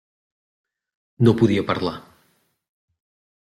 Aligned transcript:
No 1.27 1.35
podia 1.43 1.67
parlar. 1.69 1.95